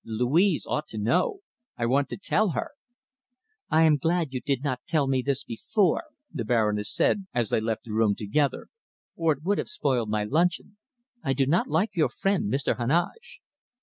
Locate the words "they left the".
7.49-7.93